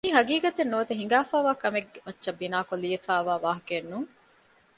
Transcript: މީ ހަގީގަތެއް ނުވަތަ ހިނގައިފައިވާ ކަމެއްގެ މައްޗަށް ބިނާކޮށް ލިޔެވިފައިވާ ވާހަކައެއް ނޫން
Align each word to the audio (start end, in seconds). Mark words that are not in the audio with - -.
މީ 0.05 0.09
ހަގީގަތެއް 0.17 0.71
ނުވަތަ 0.71 0.93
ހިނގައިފައިވާ 0.99 1.51
ކަމެއްގެ 1.61 1.99
މައްޗަށް 2.05 2.39
ބިނާކޮށް 2.39 2.81
ލިޔެވިފައިވާ 2.83 3.33
ވާހަކައެއް 3.43 3.89
ނޫން 3.91 4.09